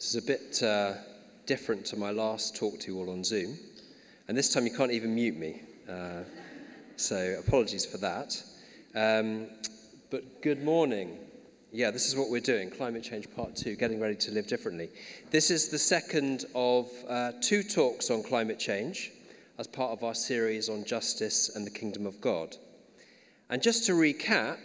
[0.00, 0.94] This is a bit uh,
[1.44, 3.58] different to my last talk to you all on Zoom.
[4.28, 5.60] And this time you can't even mute me.
[5.86, 6.22] Uh,
[6.96, 8.42] so apologies for that.
[8.94, 9.48] Um,
[10.10, 11.18] but good morning.
[11.70, 14.88] Yeah, this is what we're doing Climate Change Part 2, Getting Ready to Live Differently.
[15.30, 19.12] This is the second of uh, two talks on climate change
[19.58, 22.56] as part of our series on justice and the kingdom of God.
[23.50, 24.56] And just to recap,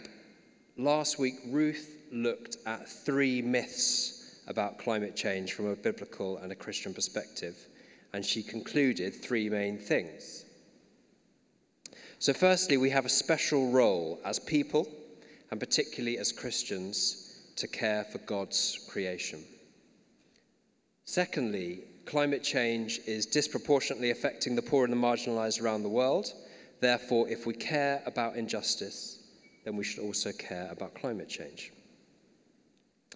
[0.78, 4.15] last week Ruth looked at three myths
[4.46, 7.56] about climate change from a biblical and a Christian perspective,
[8.12, 10.44] and she concluded three main things.
[12.18, 14.88] So, firstly, we have a special role as people,
[15.50, 19.44] and particularly as Christians, to care for God's creation.
[21.04, 26.32] Secondly, climate change is disproportionately affecting the poor and the marginalized around the world.
[26.80, 29.22] Therefore, if we care about injustice,
[29.64, 31.72] then we should also care about climate change.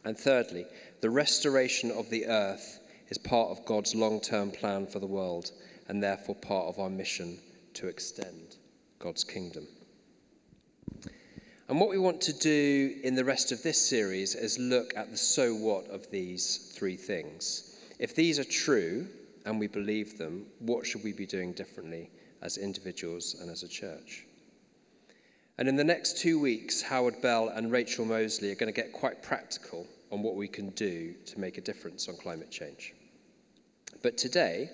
[0.05, 0.67] And thirdly,
[1.01, 5.51] the restoration of the earth is part of God's long term plan for the world
[5.89, 7.39] and therefore part of our mission
[7.75, 8.57] to extend
[8.99, 9.67] God's kingdom.
[11.69, 15.11] And what we want to do in the rest of this series is look at
[15.11, 17.79] the so what of these three things.
[17.99, 19.07] If these are true
[19.45, 22.11] and we believe them, what should we be doing differently
[22.43, 24.27] as individuals and as a church?
[25.59, 28.93] And in the next two weeks, Howard Bell and Rachel Mosley are going to get
[28.93, 32.95] quite practical on what we can do to make a difference on climate change.
[34.03, 34.71] But today,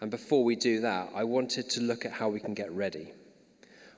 [0.00, 3.12] and before we do that, I wanted to look at how we can get ready.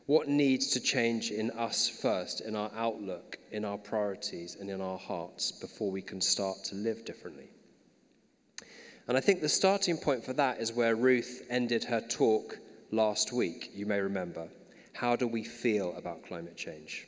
[0.06, 4.80] What needs to change in us first, in our outlook, in our priorities, and in
[4.80, 7.50] our hearts before we can start to live differently?
[9.06, 12.58] And I think the starting point for that is where Ruth ended her talk
[12.90, 14.48] last week, you may remember.
[14.92, 17.06] How do we feel about climate change?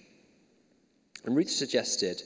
[1.24, 2.22] And Ruth suggested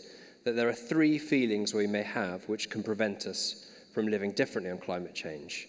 [0.47, 4.70] that there are three feelings we may have which can prevent us from living differently
[4.70, 5.66] on climate change.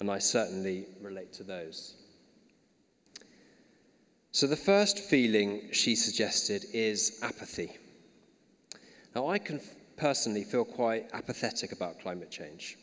[0.00, 1.94] And I certainly relate to those.
[4.32, 7.76] So, the first feeling she suggested is apathy.
[9.14, 9.60] Now, I can
[9.96, 12.76] personally feel quite apathetic about climate change.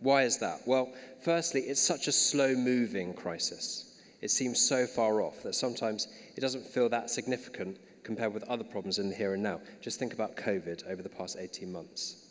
[0.00, 0.66] Why is that?
[0.66, 0.92] Well,
[1.22, 4.00] firstly, it's such a slow moving crisis.
[4.22, 8.64] It seems so far off that sometimes it doesn't feel that significant compared with other
[8.64, 9.60] problems in the here and now.
[9.80, 12.26] Just think about COVID over the past 18 months.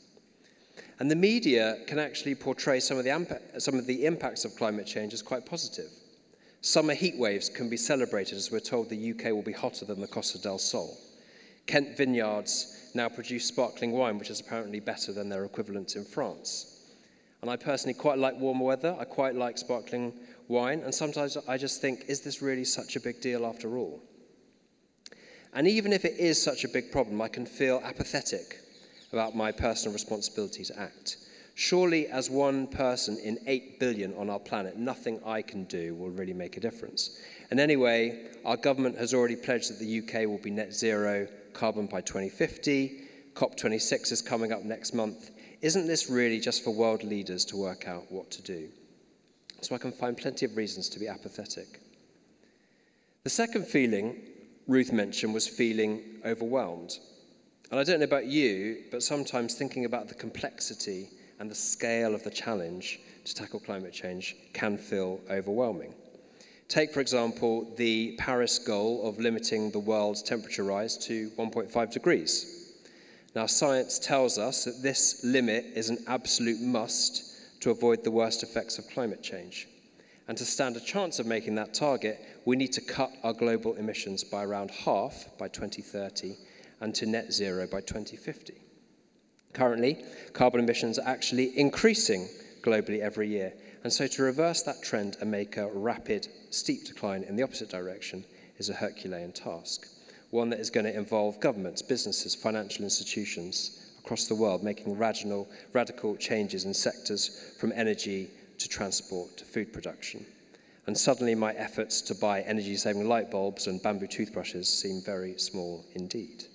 [1.00, 4.86] And the media can actually portray some of the, some of the impacts of climate
[4.86, 5.90] change as quite positive.
[6.62, 10.02] Summer heat waves can be celebrated as we're told the UK will be hotter than
[10.02, 10.98] the Costa del Sol.
[11.68, 16.80] Kent vineyards now produce sparkling wine, which is apparently better than their equivalents in France.
[17.42, 18.98] And I personally quite like warmer weather.
[19.00, 20.14] I quite like sparkling
[20.48, 20.82] wine.
[20.82, 24.02] And sometimes I just think, is this really such a big deal after all?
[25.54, 28.60] And even if it is such a big problem, I can feel apathetic
[29.12, 31.18] about my personal responsibility to act.
[31.56, 36.10] Surely, as one person in 8 billion on our planet, nothing I can do will
[36.10, 37.20] really make a difference.
[37.52, 41.88] And anyway, our government has already pledged that the UK will be net zero carbon
[41.88, 43.02] by 2050.
[43.34, 45.32] COP26 is coming up next month.
[45.62, 48.70] Isn't this really just for world leaders to work out what to do?
[49.62, 51.82] So I can find plenty of reasons to be apathetic.
[53.24, 54.16] The second feeling
[54.70, 57.00] Ruth mentioned was feeling overwhelmed.
[57.72, 61.10] And I don't know about you, but sometimes thinking about the complexity
[61.40, 65.96] and the scale of the challenge to tackle climate change can feel overwhelming.
[66.68, 72.76] Take, for example, the Paris goal of limiting the world's temperature rise to 1.5 degrees.
[73.34, 78.44] Now, science tells us that this limit is an absolute must to avoid the worst
[78.44, 79.68] effects of climate change.
[80.30, 83.74] And to stand a chance of making that target, we need to cut our global
[83.74, 86.36] emissions by around half by 2030
[86.82, 88.54] and to net zero by 2050.
[89.54, 92.28] Currently, carbon emissions are actually increasing
[92.62, 93.54] globally every year.
[93.84, 97.72] And so to reverse that trend and make a rapid, steep decline in the opposite
[97.72, 98.24] direction
[98.60, 99.88] is a Herculean task,
[100.30, 105.50] one that is going to involve governments, businesses, financial institutions across the world making radical,
[105.74, 108.30] radical changes in sectors from energy
[108.60, 110.26] to transport to food production.
[110.86, 115.38] And suddenly my efforts to buy energy saving light bulbs and bamboo toothbrushes seem very
[115.38, 116.46] small indeed.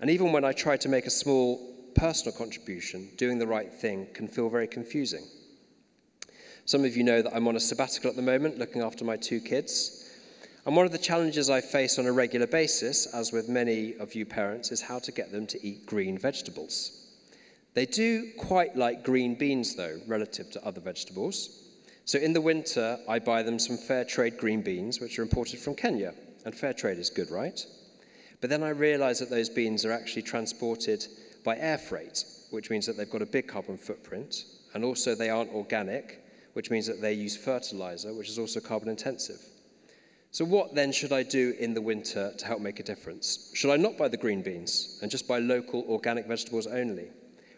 [0.00, 1.60] And even when I try to make a small
[1.94, 5.24] personal contribution, doing the right thing can feel very confusing.
[6.64, 9.16] Some of you know that I'm on a sabbatical at the moment, looking after my
[9.16, 10.08] two kids.
[10.66, 14.14] And one of the challenges I face on a regular basis, as with many of
[14.14, 16.99] you parents, is how to get them to eat green vegetables.
[17.74, 21.68] They do quite like green beans, though, relative to other vegetables.
[22.04, 25.60] So in the winter, I buy them some fair trade green beans, which are imported
[25.60, 26.14] from Kenya.
[26.44, 27.64] And fair trade is good, right?
[28.40, 31.06] But then I realize that those beans are actually transported
[31.44, 32.24] by air freight.
[32.50, 34.44] which means that they've got a big carbon footprint,
[34.74, 36.24] and also they aren't organic,
[36.54, 39.40] which means that they use fertilizer, which is also carbon intensive.
[40.32, 43.52] So, what then should I do in the winter to help make a difference?
[43.54, 47.10] Should I not buy the green beans and just buy local organic vegetables only?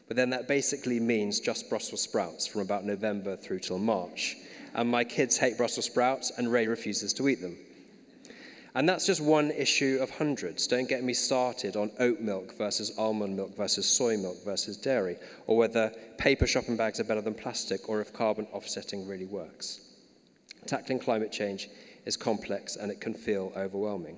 [0.09, 4.37] But then that basically means just Brussels sprouts from about November through till March.
[4.75, 7.57] And my kids hate Brussels sprouts, and Ray refuses to eat them.
[8.75, 10.67] And that's just one issue of hundreds.
[10.67, 15.17] Don't get me started on oat milk versus almond milk versus soy milk versus dairy,
[15.47, 19.81] or whether paper shopping bags are better than plastic, or if carbon offsetting really works.
[20.67, 21.69] Tackling climate change
[22.07, 24.17] is complex and it can feel overwhelming.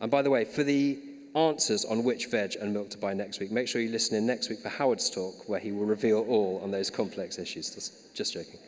[0.00, 0.98] And by the way, for the
[1.34, 4.26] answers on which veg and milk to buy next week, make sure you listen in
[4.26, 7.74] next week for Howard's talk, where he will reveal all on those complex issues.
[8.14, 8.58] Just, joking.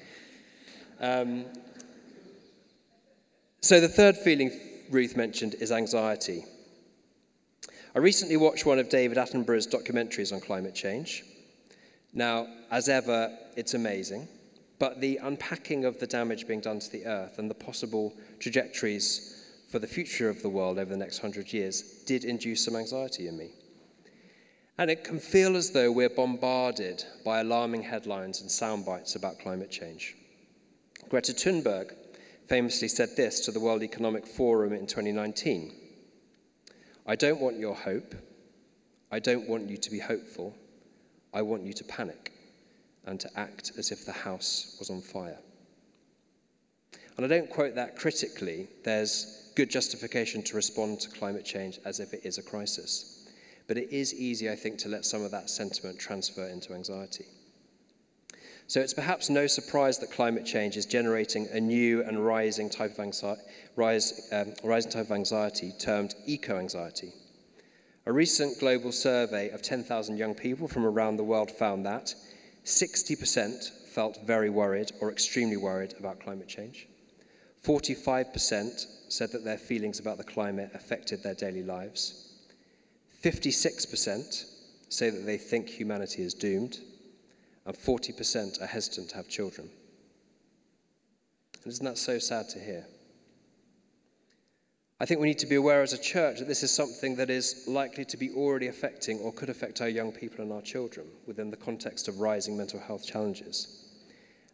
[1.00, 1.44] Um,
[3.61, 4.50] so, the third feeling
[4.91, 6.44] Ruth mentioned is anxiety.
[7.94, 11.25] I recently watched one of David Attenborough's documentaries on climate change.
[12.14, 14.29] Now, as ever, it's amazing,
[14.79, 19.42] but the unpacking of the damage being done to the earth and the possible trajectories
[19.73, 23.27] for the future of the world over the next hundred years did induce some anxiety
[23.27, 23.53] in me.
[24.77, 29.39] And it can feel as though we're bombarded by alarming headlines and sound bites about
[29.39, 30.15] climate change.
[31.09, 31.95] Greta Thunberg
[32.49, 35.73] famously said this to the World Economic Forum in 2019
[37.05, 38.15] I don't want your hope.
[39.11, 40.55] I don't want you to be hopeful.
[41.35, 42.33] I want you to panic
[43.07, 45.39] and to act as if the house was on fire.
[47.17, 48.69] And I don't quote that critically.
[48.85, 53.28] There's good justification to respond to climate change as if it is a crisis.
[53.69, 57.26] But it is easy, I think, to let some of that sentiment transfer into anxiety.
[58.66, 62.93] So it's perhaps no surprise that climate change is generating a new and rising type
[62.93, 63.43] of anxiety,
[63.76, 67.12] rise, um, rising type of anxiety termed eco anxiety.
[68.06, 72.14] A recent global survey of 10,000 young people from around the world found that
[72.64, 76.88] 60% felt very worried or extremely worried about climate change.
[77.64, 82.32] 45% said that their feelings about the climate affected their daily lives.
[83.23, 84.44] 56%
[84.88, 86.79] say that they think humanity is doomed
[87.67, 89.69] and 40% are hesitant to have children.
[91.62, 92.85] And isn't that so sad to hear?
[94.99, 97.29] I think we need to be aware as a church that this is something that
[97.29, 101.06] is likely to be already affecting or could affect our young people and our children
[101.26, 103.92] within the context of rising mental health challenges.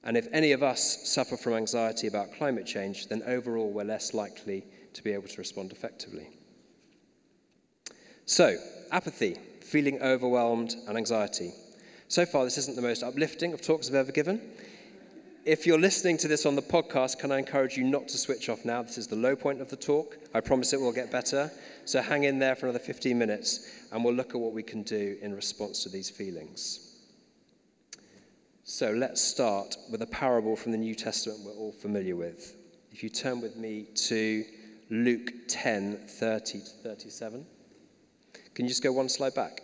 [0.04, 4.14] And if any of us suffer from anxiety about climate change, then overall we're less
[4.14, 4.64] likely
[4.94, 6.28] to be able to respond effectively.
[8.26, 8.56] So,
[8.92, 11.52] apathy, feeling overwhelmed, and anxiety.
[12.08, 14.40] So far, this isn't the most uplifting of talks I've ever given.
[15.44, 18.48] If you're listening to this on the podcast, can I encourage you not to switch
[18.48, 18.82] off now?
[18.82, 20.18] This is the low point of the talk.
[20.34, 21.50] I promise it will get better.
[21.86, 24.82] So hang in there for another 15 minutes and we'll look at what we can
[24.82, 26.88] do in response to these feelings.
[28.70, 32.55] So let's start with a parable from the New Testament we're all familiar with.
[32.93, 34.44] If you turn with me to
[34.91, 37.47] Luke 10 30 to 37.
[38.53, 39.62] Can you just go one slide back?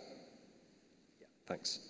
[1.21, 1.81] Yeah, thanks.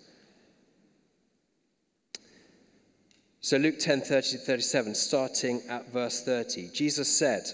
[3.40, 7.44] So, Luke 10 30 37, starting at verse 30, Jesus said,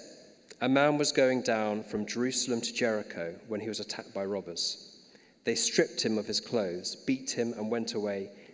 [0.60, 4.98] A man was going down from Jerusalem to Jericho when he was attacked by robbers.
[5.44, 8.30] They stripped him of his clothes, beat him, and went away,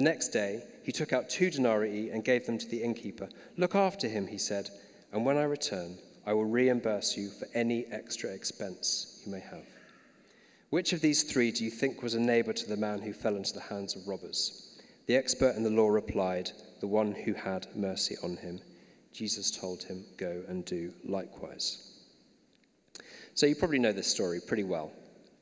[0.00, 3.28] The next day, he took out two denarii and gave them to the innkeeper.
[3.58, 4.70] Look after him, he said,
[5.12, 9.66] and when I return, I will reimburse you for any extra expense you may have.
[10.70, 13.36] Which of these three do you think was a neighbor to the man who fell
[13.36, 14.80] into the hands of robbers?
[15.04, 18.58] The expert in the law replied, the one who had mercy on him.
[19.12, 21.92] Jesus told him, Go and do likewise.
[23.34, 24.92] So you probably know this story pretty well.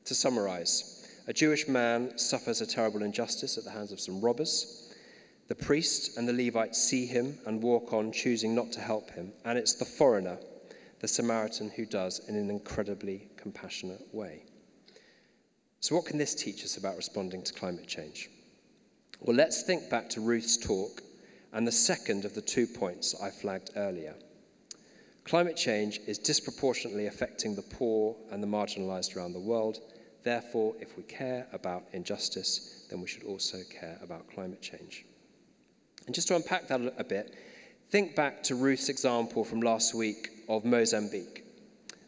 [0.03, 0.98] To summarize,
[1.29, 4.91] a Jewish man suffers a terrible injustice at the hands of some robbers.
[5.47, 9.31] The priest and the Levite see him and walk on, choosing not to help him.
[9.45, 10.39] And it's the foreigner,
[11.01, 14.41] the Samaritan, who does in an incredibly compassionate way.
[15.81, 18.27] So, what can this teach us about responding to climate change?
[19.21, 21.03] Well, let's think back to Ruth's talk
[21.53, 24.15] and the second of the two points I flagged earlier.
[25.25, 29.77] Climate change is disproportionately affecting the poor and the marginalized around the world.
[30.23, 35.05] Therefore, if we care about injustice, then we should also care about climate change.
[36.05, 37.35] And just to unpack that a bit,
[37.89, 41.43] think back to Ruth's example from last week of Mozambique.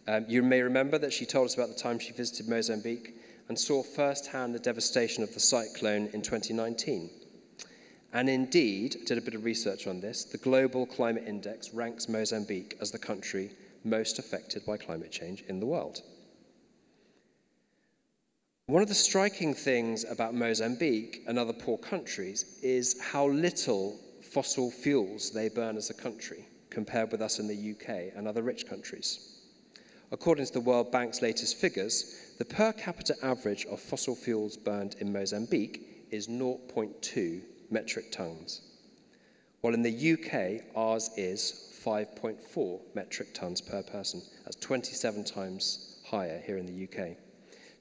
[0.08, 3.16] Um, you may remember that she told us about the time she visited Mozambique
[3.48, 7.10] and saw firsthand the devastation of the cyclone in 2019.
[8.14, 12.10] And indeed, I did a bit of research on this, the Global Climate Index ranks
[12.10, 13.52] Mozambique as the country
[13.84, 16.02] most affected by climate change in the world.
[18.72, 24.72] One of the striking things about Mozambique and other poor countries is how little fossil
[24.72, 28.66] fuels they burn as a country compared with us in the UK and other rich
[28.66, 29.42] countries.
[30.14, 34.96] According to the World Bank's latest figures, the per capita average of fossil fuels burned
[35.02, 38.62] in Mozambique is 0.2 metric tons,
[39.60, 44.22] while in the UK, ours is 5.4 metric tons per person.
[44.46, 47.18] That's 27 times higher here in the UK.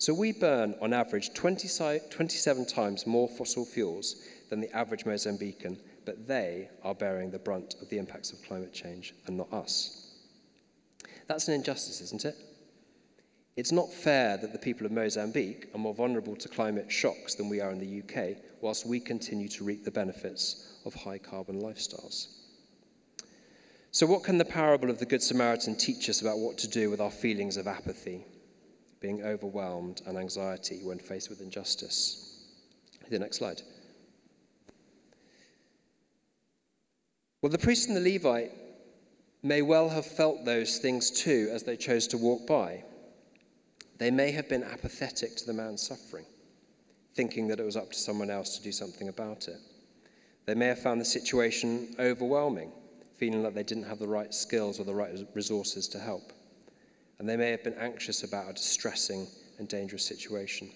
[0.00, 1.68] So we burn, on average, 20,
[2.08, 4.16] 27 times more fossil fuels
[4.48, 5.76] than the average Mozambican,
[6.06, 10.14] but they are bearing the brunt of the impacts of climate change and not us.
[11.26, 12.34] That's an injustice, isn't it?
[13.56, 17.50] It's not fair that the people of Mozambique are more vulnerable to climate shocks than
[17.50, 21.60] we are in the UK, whilst we continue to reap the benefits of high carbon
[21.60, 22.38] lifestyles.
[23.90, 26.88] So, what can the parable of the Good Samaritan teach us about what to do
[26.88, 28.24] with our feelings of apathy,
[29.00, 32.44] being overwhelmed, and anxiety when faced with injustice?
[33.08, 33.62] The next slide.
[37.42, 38.52] Well, the priest and the Levite
[39.42, 42.84] may well have felt those things too as they chose to walk by.
[43.98, 46.26] They may have been apathetic to the man's suffering,
[47.14, 49.58] thinking that it was up to someone else to do something about it.
[50.46, 52.72] They may have found the situation overwhelming,
[53.16, 56.32] feeling like they didn't have the right skills or the right resources to help.
[57.20, 59.26] And they may have been anxious about a distressing
[59.58, 60.70] and dangerous situation.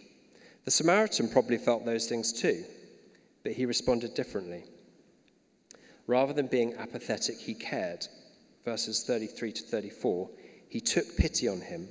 [0.67, 2.65] The Samaritan probably felt those things too,
[3.43, 4.65] but he responded differently.
[6.07, 8.07] Rather than being apathetic, he cared.
[8.63, 10.29] Verses 33 to 34
[10.69, 11.89] he took pity on him,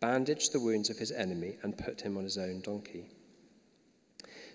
[0.00, 3.06] bandaged the wounds of his enemy, and put him on his own donkey.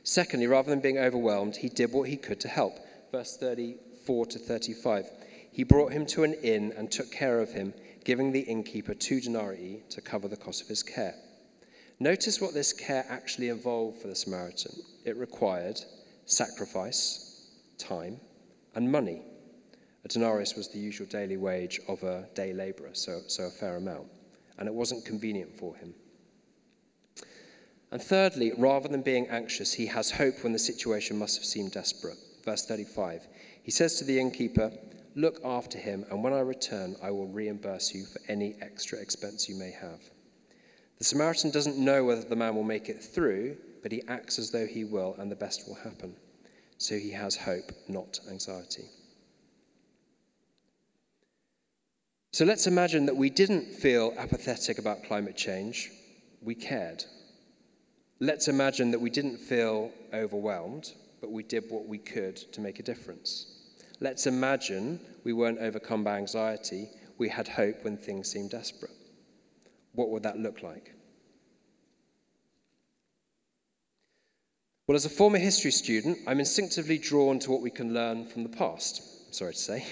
[0.04, 2.78] Secondly, rather than being overwhelmed, he did what he could to help.
[3.12, 5.10] Verse 34 to 35
[5.54, 9.22] he brought him to an inn and took care of him, giving the innkeeper two
[9.22, 11.16] denarii to cover the cost of his care.
[12.00, 14.74] Notice what this care actually involved for the Samaritan.
[15.06, 15.80] It required
[16.26, 18.20] sacrifice, time,
[18.76, 19.22] and money.
[20.06, 23.78] A denarius was the usual daily wage of a day laborer, so, so a fair
[23.78, 24.08] amount,
[24.58, 25.94] and it wasn't convenient for him.
[27.92, 31.72] And thirdly, rather than being anxious, he has hope when the situation must have seemed
[31.72, 32.18] desperate.
[32.44, 33.28] Verse 35
[33.62, 34.72] He says to the innkeeper,
[35.16, 39.48] Look after him, and when I return, I will reimburse you for any extra expense
[39.48, 40.00] you may have.
[40.98, 44.50] The Samaritan doesn't know whether the man will make it through, but he acts as
[44.50, 46.16] though he will, and the best will happen.
[46.78, 48.86] So he has hope, not anxiety.
[52.32, 55.92] So let's imagine that we didn't feel apathetic about climate change,
[56.42, 57.04] we cared.
[58.20, 62.80] Let's imagine that we didn't feel overwhelmed, but we did what we could to make
[62.80, 63.53] a difference.
[64.04, 68.92] Let's imagine we weren't overcome by anxiety, we had hope when things seemed desperate.
[69.94, 70.94] What would that look like?
[74.88, 78.44] Well, as a former history student, I'm instinctively drawn to what we can learn from
[78.44, 79.34] the past.
[79.34, 79.86] Sorry to say.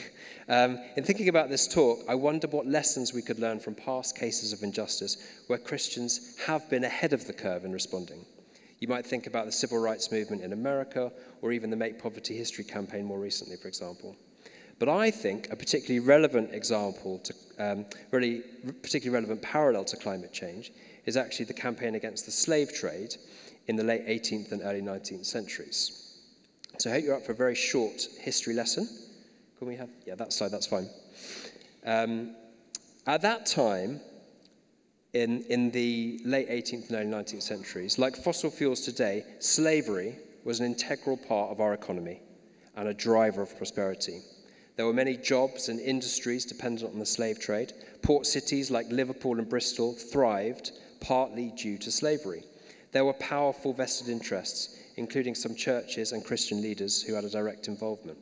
[0.50, 4.18] Um, in thinking about this talk, I wonder what lessons we could learn from past
[4.18, 5.16] cases of injustice
[5.48, 8.26] where Christians have been ahead of the curve in responding.
[8.82, 11.12] You might think about the civil rights movement in America
[11.44, 14.16] or even the Make Poverty History campaign more recently, for example.
[14.80, 18.42] But I think a particularly relevant example, to, um, really
[18.82, 20.72] particularly relevant parallel to climate change,
[21.06, 23.16] is actually the campaign against the slave trade
[23.68, 26.18] in the late 18th and early 19th centuries.
[26.80, 28.90] So I hope you're up for a very short history lesson.
[29.60, 30.90] Can we have, yeah, that slide, that's fine.
[31.86, 32.36] Um,
[33.06, 34.02] at that time,
[35.14, 40.60] in, in the late 18th and early 19th centuries, like fossil fuels today, slavery was
[40.60, 42.22] an integral part of our economy
[42.76, 44.22] and a driver of prosperity.
[44.78, 47.74] There were many jobs and industries dependent on the slave trade.
[48.02, 52.44] Port cities like Liverpool and Bristol thrived partly due to slavery.
[52.94, 57.68] There were powerful vested interests, including some churches and Christian leaders who had a direct
[57.68, 58.18] involvement.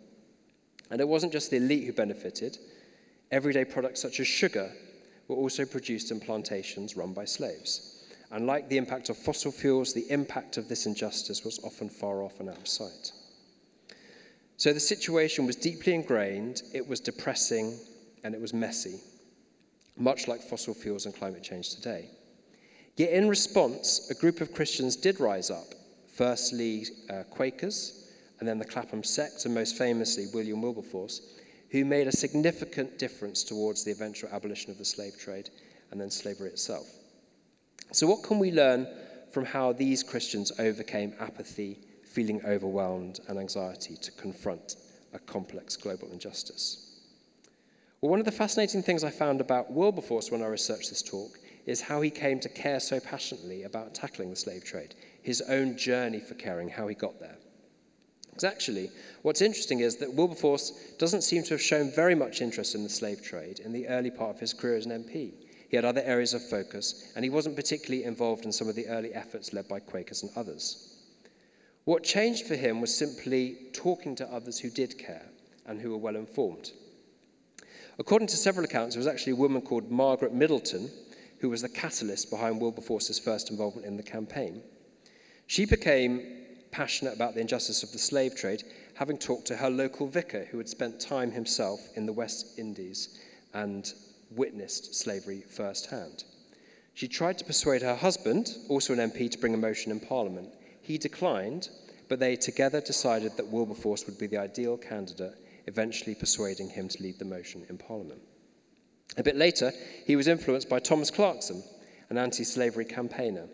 [0.90, 2.58] And it wasn't just the elite who benefited.
[3.32, 4.72] Everyday products such as sugar
[5.30, 8.04] were also produced in plantations run by slaves.
[8.32, 12.22] And like the impact of fossil fuels, the impact of this injustice was often far
[12.22, 13.12] off and out of sight.
[14.58, 17.78] So the situation was deeply ingrained, it was depressing,
[18.24, 19.00] and it was messy,
[19.96, 22.10] much like fossil fuels and climate change today.
[22.98, 25.74] Yet in response, a group of Christians did rise up.
[26.14, 31.40] Firstly, uh, Quakers, and then the Clapham sect, and most famously, William Wilberforce,
[31.72, 35.50] who made a significant difference towards the eventual abolition of the slave trade
[35.92, 36.88] and then slavery itself.
[37.92, 38.88] So, what can we learn
[39.32, 44.76] from how these Christians overcame apathy, feeling overwhelmed, and anxiety to confront
[45.14, 46.86] a complex global injustice?
[48.02, 51.38] Well, one of the fascinating things I found about Wilberforce when I researched this talk
[51.66, 55.78] is how he came to care so passionately about tackling the slave trade, his own
[55.78, 57.38] journey for caring, how he got there.
[58.40, 58.90] Because actually,
[59.24, 62.90] what's interesting is that Wilberforce doesn't seem to have shown very much interest in the
[62.90, 65.34] slave trade in the early part of his career as an MP.
[65.68, 68.88] He had other areas of focus, and he wasn't particularly involved in some of the
[68.88, 71.02] early efforts led by Quakers and others.
[71.84, 75.26] What changed for him was simply talking to others who did care
[75.66, 76.72] and who were well informed.
[77.98, 80.90] According to several accounts, there was actually a woman called Margaret Middleton
[81.40, 84.62] who was the catalyst behind Wilberforce's first involvement in the campaign.
[85.48, 86.39] She became
[86.72, 88.64] passionate about the injustice of the slave trade,
[88.96, 93.20] having talked to her local vicar who had spent time himself in the West Indies
[93.54, 93.94] and
[94.32, 96.24] witnessed slavery firsthand.
[96.94, 100.50] She tried to persuade her husband, also an MP, to bring a motion in Parliament.
[100.82, 101.70] He declined,
[102.10, 105.36] but they together decided that Wilberforce would be the ideal candidate,
[105.68, 108.22] eventually persuading him to lead the motion in Parliament.
[109.18, 109.72] A bit later,
[110.06, 111.64] he was influenced by Thomas Clarkson,
[112.10, 113.48] an anti slavery campaigner.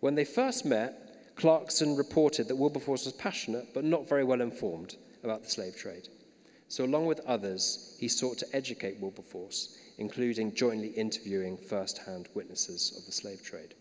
[0.00, 4.96] When they first met, Clarkson reported that Wilberforce was passionate but not very well informed
[5.24, 6.08] about the slave trade.
[6.68, 12.94] So, along with others, he sought to educate Wilberforce including jointly interviewing first hand witnesses
[12.98, 13.74] of the slave trade.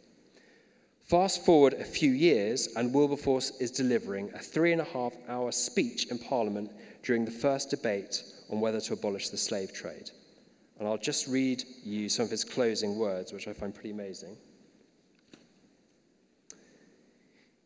[1.04, 5.52] Fast forward a few years, and Wilberforce is delivering a three and a half hour
[5.52, 6.72] speech in Parliament
[7.04, 10.12] during the first debate on whether to abolish the slave trade.
[10.80, 14.38] And I'll just read you some of his closing words, which I find pretty amazing.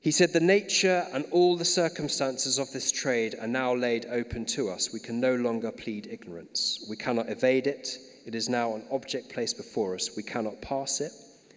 [0.05, 4.45] He said, The nature and all the circumstances of this trade are now laid open
[4.53, 4.93] to us.
[4.93, 6.85] We can no longer plead ignorance.
[6.87, 7.97] We cannot evade it.
[8.23, 10.15] It is now an object placed before us.
[10.15, 11.11] We cannot pass it.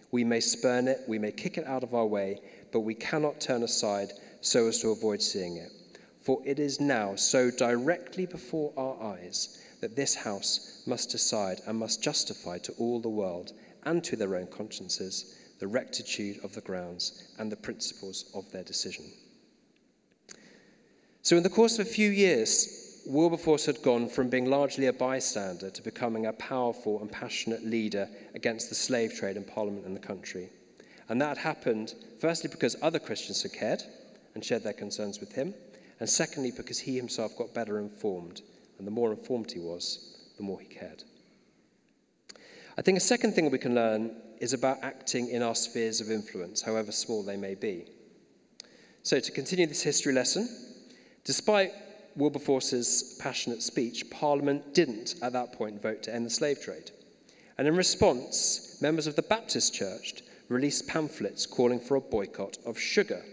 [0.09, 1.01] We may spurn it.
[1.07, 4.79] We may kick it out of our way, but we cannot turn aside so as
[4.79, 5.71] to avoid seeing it.
[6.19, 11.77] For it is now so directly before our eyes that this house must decide and
[11.77, 16.61] must justify to all the world and to their own consciences the rectitude of the
[16.61, 19.05] grounds and the principles of their decision.
[21.21, 24.93] So, in the course of a few years, Wilberforce had gone from being largely a
[24.93, 29.95] bystander to becoming a powerful and passionate leader against the slave trade in Parliament and
[29.95, 30.49] the country.
[31.09, 33.83] And that happened, firstly, because other Christians had cared
[34.35, 35.53] and shared their concerns with him,
[35.99, 38.41] and secondly, because he himself got better informed.
[38.77, 41.03] And the more informed he was, the more he cared.
[42.77, 46.09] I think a second thing we can learn is about acting in our spheres of
[46.11, 47.85] influence, however small they may be.
[49.03, 50.49] So, to continue this history lesson,
[51.23, 51.71] despite
[52.15, 56.91] Wilberforce's passionate speech, Parliament didn't at that point vote to end the slave trade.
[57.57, 62.79] And in response, members of the Baptist Church released pamphlets calling for a boycott of
[62.79, 63.23] sugar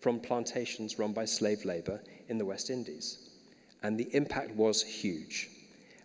[0.00, 3.30] from plantations run by slave labor in the West Indies.
[3.82, 5.48] And the impact was huge.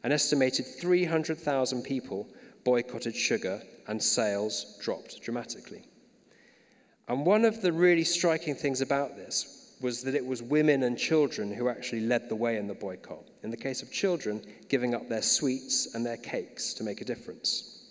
[0.03, 2.27] An estimated 300,000 people
[2.63, 5.83] boycotted sugar, and sales dropped dramatically.
[7.07, 10.97] And one of the really striking things about this was that it was women and
[10.97, 13.27] children who actually led the way in the boycott.
[13.43, 17.05] In the case of children, giving up their sweets and their cakes to make a
[17.05, 17.83] difference.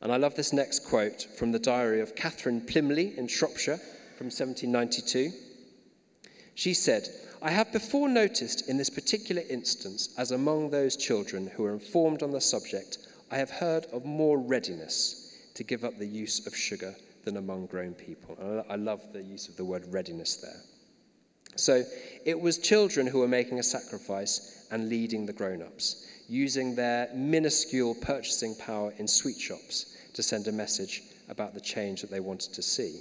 [0.00, 3.78] And I love this next quote from the diary of Catherine Plymley in Shropshire
[4.18, 5.30] from 1792.
[6.56, 7.08] She said,
[7.40, 12.24] I have before noticed in this particular instance, as among those children who are informed
[12.24, 12.98] on the subject,
[13.32, 17.66] I have heard of more readiness to give up the use of sugar than among
[17.66, 18.36] grown people.
[18.68, 20.60] I love the use of the word readiness there.
[21.56, 21.82] So
[22.26, 27.08] it was children who were making a sacrifice and leading the grown ups, using their
[27.14, 32.20] minuscule purchasing power in sweet shops to send a message about the change that they
[32.20, 33.00] wanted to see.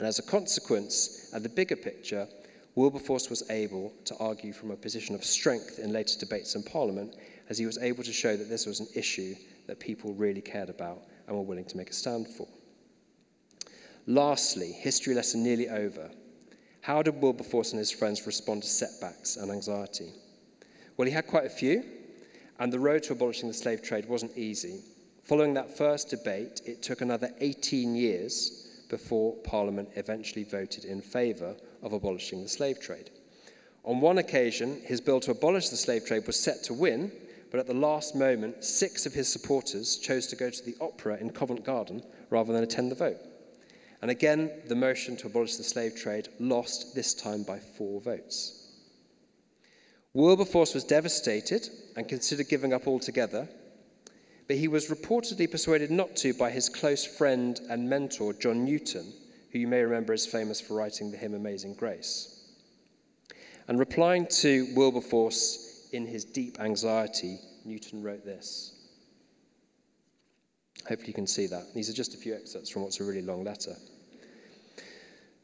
[0.00, 2.26] And as a consequence, at the bigger picture,
[2.74, 7.14] Wilberforce was able to argue from a position of strength in later debates in Parliament,
[7.48, 9.34] as he was able to show that this was an issue
[9.66, 12.46] that people really cared about and were willing to make a stand for.
[14.06, 16.10] Lastly, history lesson nearly over.
[16.80, 20.12] How did Wilberforce and his friends respond to setbacks and anxiety?
[20.96, 21.84] Well, he had quite a few,
[22.58, 24.80] and the road to abolishing the slave trade wasn't easy.
[25.22, 31.54] Following that first debate, it took another 18 years before Parliament eventually voted in favour
[31.82, 33.10] of abolishing the slave trade.
[33.84, 37.10] On one occasion, his bill to abolish the slave trade was set to win,
[37.52, 41.18] but at the last moment, six of his supporters chose to go to the opera
[41.18, 43.18] in Covent Garden rather than attend the vote.
[44.00, 48.70] And again, the motion to abolish the slave trade lost, this time by four votes.
[50.14, 53.46] Wilberforce was devastated and considered giving up altogether,
[54.48, 59.12] but he was reportedly persuaded not to by his close friend and mentor, John Newton,
[59.52, 62.44] who you may remember is famous for writing the hymn Amazing Grace.
[63.68, 65.61] And replying to Wilberforce
[65.92, 68.74] in his deep anxiety, Newton wrote this.
[70.88, 71.74] Hopefully, you can see that.
[71.74, 73.76] These are just a few excerpts from what's a really long letter.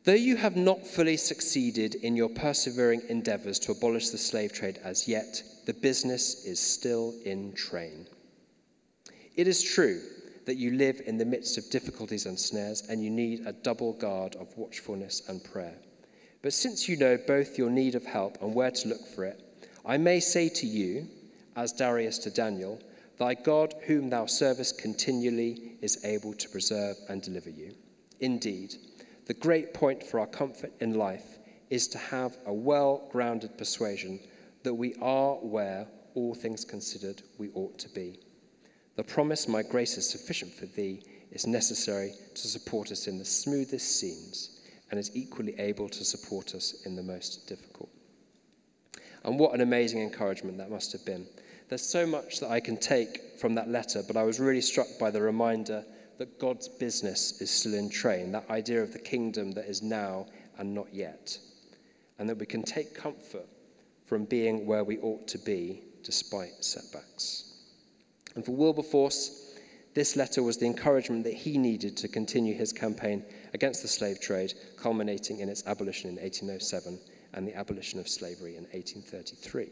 [0.04, 4.78] Though you have not fully succeeded in your persevering endeavors to abolish the slave trade
[4.82, 8.06] as yet, the business is still in train.
[9.36, 10.00] It is true
[10.46, 13.92] that you live in the midst of difficulties and snares, and you need a double
[13.92, 15.76] guard of watchfulness and prayer.
[16.42, 19.44] But since you know both your need of help and where to look for it,
[19.84, 21.08] I may say to you,
[21.56, 22.80] as Darius to Daniel,
[23.18, 27.74] Thy God, whom thou servest continually, is able to preserve and deliver you.
[28.20, 28.76] Indeed,
[29.26, 31.38] the great point for our comfort in life
[31.68, 34.20] is to have a well grounded persuasion
[34.62, 38.20] that we are where, all things considered, we ought to be.
[38.96, 43.24] The promise, My grace is sufficient for thee, is necessary to support us in the
[43.24, 44.60] smoothest scenes
[44.90, 47.90] and is equally able to support us in the most difficult.
[49.28, 51.26] And what an amazing encouragement that must have been.
[51.68, 54.86] There's so much that I can take from that letter, but I was really struck
[54.98, 55.84] by the reminder
[56.16, 60.28] that God's business is still in train, that idea of the kingdom that is now
[60.56, 61.38] and not yet,
[62.18, 63.46] and that we can take comfort
[64.06, 67.52] from being where we ought to be despite setbacks.
[68.34, 69.58] And for Wilberforce,
[69.92, 74.22] this letter was the encouragement that he needed to continue his campaign against the slave
[74.22, 76.98] trade, culminating in its abolition in 1807
[77.38, 79.70] and the abolition of slavery in 1833.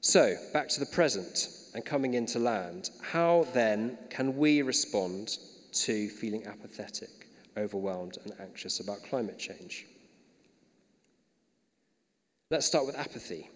[0.00, 2.90] So, back to the present and coming into land.
[3.00, 5.38] How then can we respond
[5.74, 9.86] to feeling apathetic, overwhelmed, and anxious about climate change?
[12.50, 13.48] Let's start with apathy.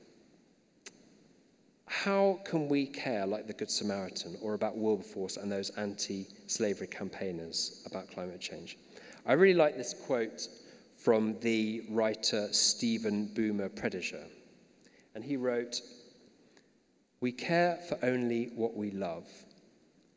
[1.87, 6.87] How can we care like the Good Samaritan or about Wilberforce and those anti slavery
[6.87, 8.79] campaigners about climate change?
[9.27, 10.47] I really like this quote
[11.07, 14.25] from the writer Steven Bouma-Prediger.
[15.15, 15.81] And he wrote,
[17.21, 19.29] We care for only what we love.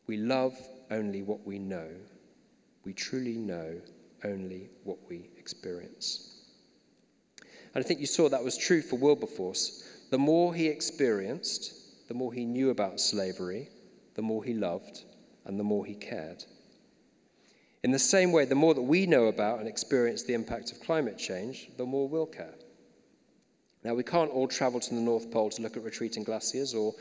[0.08, 0.58] We love
[0.90, 1.86] only what we know.
[2.84, 3.80] We truly know
[4.24, 6.40] only what we experience.
[7.72, 9.88] And I think you saw that was true for Wilberforce.
[10.10, 13.68] The more he experienced, the more he knew about slavery,
[14.14, 15.04] the more he loved,
[15.44, 16.44] and the more he cared.
[17.82, 20.80] In the same way, the more that we know about and experience the impact of
[20.80, 22.54] climate change, the more we'll care.
[23.82, 26.94] Now, we can't all travel to the North Pole to look at retreating glaciers or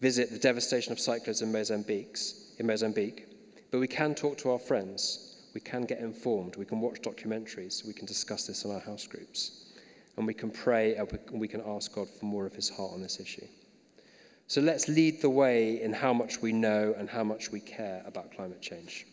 [0.00, 2.16] visit the devastation of cyclones in Mozambique,
[2.58, 3.26] in Mozambique,
[3.72, 7.84] but we can talk to our friends, we can get informed, we can watch documentaries,
[7.84, 9.72] we can discuss this in our house groups
[10.16, 13.02] and we can pray and we can ask God for more of his heart on
[13.02, 13.46] this issue.
[14.46, 18.02] So let's lead the way in how much we know and how much we care
[18.06, 19.06] about climate change.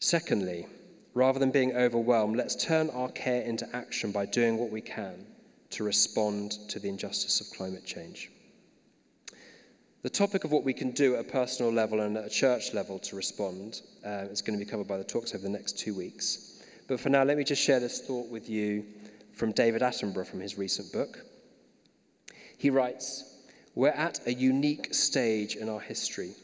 [0.00, 0.66] Secondly,
[1.14, 5.26] rather than being overwhelmed, let's turn our care into action by doing what we can
[5.70, 8.30] to respond to the injustice of climate change.
[10.02, 12.72] The topic of what we can do at a personal level and at a church
[12.72, 15.78] level to respond uh, is going to be covered by the talks over the next
[15.78, 16.62] two weeks.
[16.86, 18.84] But for now, let me just share this thought with you
[19.32, 21.24] from David Attenborough from his recent book.
[22.56, 23.24] He writes
[23.74, 26.34] We're at a unique stage in our history.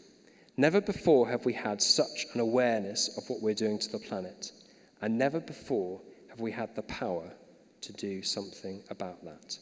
[0.63, 4.53] Never before have we had such an awareness of what we're doing to the planet,
[5.01, 7.33] and never before have we had the power
[7.81, 9.59] to do something about that.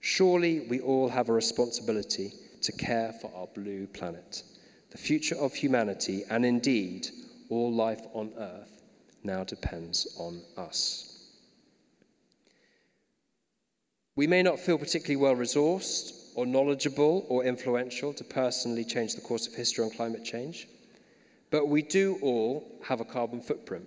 [0.00, 4.42] Surely we all have a responsibility to care for our blue planet,
[4.88, 7.08] the future of humanity, and indeed
[7.50, 8.84] all life on earth
[9.22, 11.28] now depends on us.
[14.14, 19.20] We may not feel particularly well resourced or knowledgeable or influential to personally change the
[19.20, 20.68] course of history on climate change,
[21.50, 23.86] but we do all have a carbon footprint,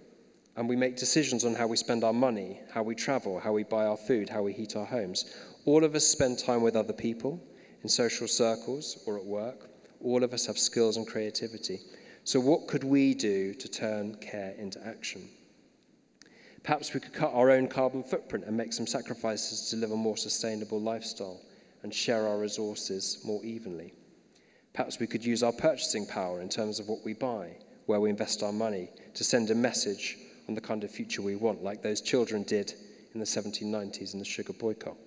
[0.58, 3.64] and we make decisions on how we spend our money, how we travel, how we
[3.64, 5.34] buy our food, how we heat our homes.
[5.66, 7.40] All of us spend time with other people,
[7.84, 9.70] in social circles or at work.
[10.04, 11.80] All of us have skills and creativity.
[12.24, 15.30] So, what could we do to turn care into action?
[16.64, 19.96] Perhaps we could cut our own carbon footprint and make some sacrifices to live a
[19.96, 21.40] more sustainable lifestyle
[21.84, 23.94] and share our resources more evenly.
[24.74, 28.10] Perhaps we could use our purchasing power in terms of what we buy, where we
[28.10, 31.82] invest our money, to send a message on the kind of future we want, like
[31.82, 32.74] those children did
[33.14, 34.98] in the 1790s in the sugar boycott.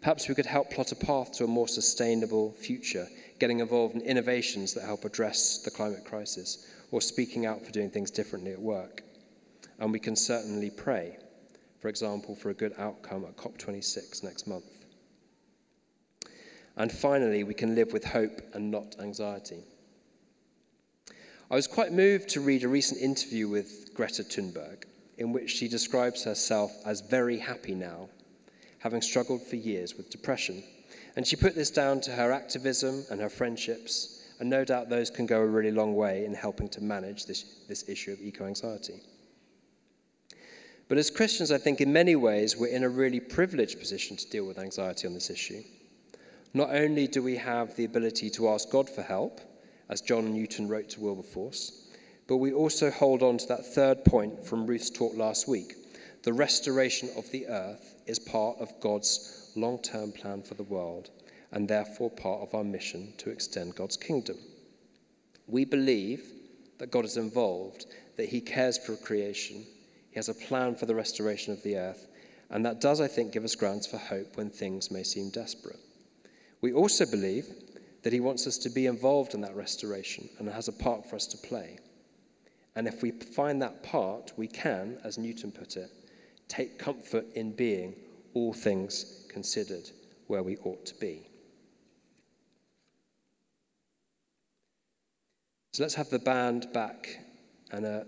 [0.00, 3.06] Perhaps we could help plot a path to a more sustainable future,
[3.38, 7.90] getting involved in innovations that help address the climate crisis, or speaking out for doing
[7.90, 9.02] things differently at work.
[9.78, 11.18] And we can certainly pray,
[11.80, 14.79] for example, for a good outcome at COP26 next month.
[16.80, 19.62] And finally, we can live with hope and not anxiety.
[21.50, 24.84] I was quite moved to read a recent interview with Greta Thunberg,
[25.18, 28.08] in which she describes herself as very happy now,
[28.78, 30.62] having struggled for years with depression.
[31.16, 35.10] And she put this down to her activism and her friendships, and no doubt those
[35.10, 38.46] can go a really long way in helping to manage this, this issue of eco
[38.46, 39.02] anxiety.
[40.88, 44.30] But as Christians, I think in many ways we're in a really privileged position to
[44.30, 45.62] deal with anxiety on this issue.
[46.52, 49.40] Not only do we have the ability to ask God for help,
[49.90, 51.88] as John Newton wrote to Wilberforce.
[52.28, 55.74] But we also hold on to that third point from Ruth's talk last week.
[56.22, 61.10] The restoration of the earth is part of God's long term plan for the world,
[61.50, 64.36] and therefore part of our mission to extend God's kingdom.
[65.48, 66.22] We believe
[66.78, 67.86] that God is involved,
[68.16, 69.66] that He cares for creation,
[70.10, 72.06] He has a plan for the restoration of the earth,
[72.48, 75.80] and that does, I think, give us grounds for hope when things may seem desperate.
[76.60, 77.46] We also believe
[78.02, 81.16] that He wants us to be involved in that restoration and has a part for
[81.16, 81.78] us to play.
[82.76, 85.90] And if we find that part, we can, as Newton put it,
[86.48, 87.94] take comfort in being
[88.34, 89.90] all things considered
[90.28, 91.26] where we ought to be.
[95.72, 97.20] So let's have the band back
[97.70, 98.06] and a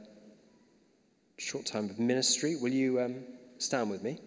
[1.38, 2.56] short time of ministry.
[2.56, 3.16] Will you um,
[3.58, 4.20] stand with me?